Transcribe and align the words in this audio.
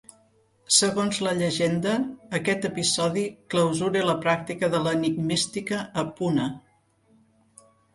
Segons 0.77 1.19
la 1.27 1.33
llegenda, 1.41 1.93
aquest 2.41 2.67
episodi 2.71 3.27
clausura 3.55 4.05
la 4.11 4.19
pràctica 4.27 4.75
de 4.75 4.83
l'enigmística 4.89 5.87
a 6.07 6.11
Puna. 6.21 6.53